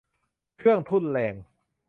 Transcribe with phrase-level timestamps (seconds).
[0.57, 1.35] เครื่องทุ่นแรง